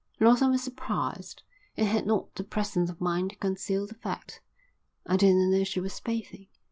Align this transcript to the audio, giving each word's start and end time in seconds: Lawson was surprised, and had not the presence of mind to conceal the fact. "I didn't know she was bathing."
Lawson 0.19 0.49
was 0.49 0.63
surprised, 0.63 1.43
and 1.77 1.87
had 1.87 2.07
not 2.07 2.33
the 2.33 2.43
presence 2.43 2.89
of 2.89 2.99
mind 2.99 3.29
to 3.29 3.35
conceal 3.35 3.85
the 3.85 3.93
fact. 3.93 4.41
"I 5.05 5.15
didn't 5.15 5.51
know 5.51 5.63
she 5.63 5.79
was 5.79 5.99
bathing." 5.99 6.47